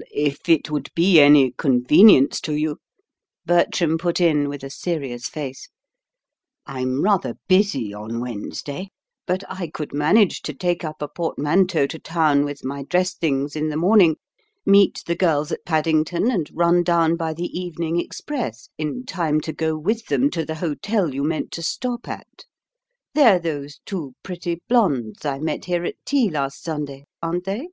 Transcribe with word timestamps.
"Well, 0.00 0.06
if 0.12 0.48
it 0.48 0.70
would 0.70 0.90
be 0.94 1.18
any 1.18 1.50
convenience 1.50 2.40
to 2.42 2.54
you," 2.54 2.76
Bertram 3.44 3.98
put 3.98 4.20
in 4.20 4.48
with 4.48 4.62
a 4.62 4.70
serious 4.70 5.28
face, 5.28 5.68
"I'm 6.66 7.02
rather 7.02 7.34
busy 7.48 7.92
on 7.92 8.20
Wednesday; 8.20 8.90
but 9.26 9.42
I 9.50 9.66
could 9.66 9.92
manage 9.92 10.42
to 10.42 10.54
take 10.54 10.84
up 10.84 11.02
a 11.02 11.08
portmanteau 11.08 11.88
to 11.88 11.98
town 11.98 12.44
with 12.44 12.64
my 12.64 12.84
dress 12.84 13.12
things 13.12 13.56
in 13.56 13.70
the 13.70 13.76
morning, 13.76 14.18
meet 14.64 15.02
the 15.04 15.16
girls 15.16 15.50
at 15.50 15.64
Paddington, 15.66 16.30
and 16.30 16.48
run 16.54 16.84
down 16.84 17.16
by 17.16 17.34
the 17.34 17.48
evening 17.58 17.98
express 17.98 18.68
in 18.78 19.04
time 19.04 19.40
to 19.40 19.52
go 19.52 19.76
with 19.76 20.06
them 20.06 20.30
to 20.30 20.44
the 20.44 20.54
hotel 20.54 21.12
you 21.12 21.24
meant 21.24 21.50
to 21.54 21.60
stop 21.60 22.06
at. 22.06 22.44
They're 23.14 23.40
those 23.40 23.80
two 23.84 24.14
pretty 24.22 24.62
blondes 24.68 25.24
I 25.24 25.40
met 25.40 25.64
here 25.64 25.82
at 25.84 25.96
tea 26.06 26.30
last 26.30 26.62
Sunday, 26.62 27.06
aren't 27.20 27.46
they?" 27.46 27.66